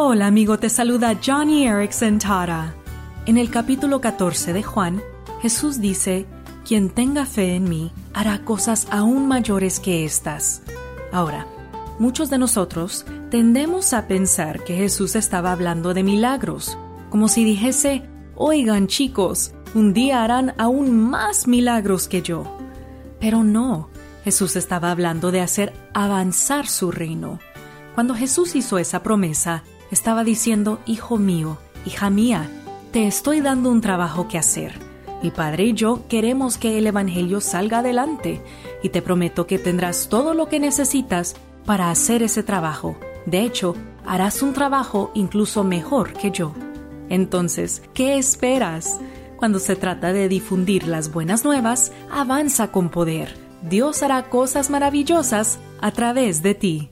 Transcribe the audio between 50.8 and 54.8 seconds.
las buenas nuevas, avanza con poder. Dios hará cosas